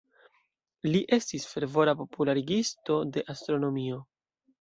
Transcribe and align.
Li 0.93 1.01
estis 1.17 1.43
fervora 1.49 1.93
popularigisto 1.99 2.97
de 3.19 3.23
astronomio. 3.35 4.01